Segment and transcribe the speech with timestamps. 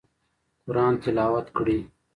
[0.63, 1.79] قرآن تلاوت کړئ